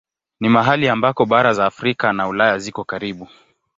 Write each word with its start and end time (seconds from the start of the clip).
Ni 0.39 0.49
mahali 0.49 0.87
ambako 0.89 1.25
bara 1.25 1.53
za 1.53 1.65
Afrika 1.65 2.13
na 2.13 2.27
Ulaya 2.27 2.57
ziko 2.59 2.83
karibu. 2.83 3.27